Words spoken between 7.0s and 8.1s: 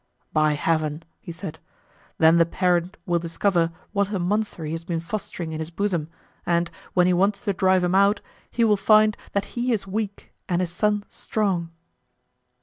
he wants to drive him